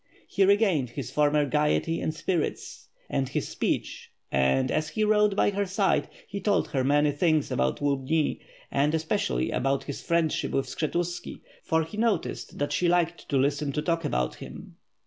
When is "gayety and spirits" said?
1.45-2.89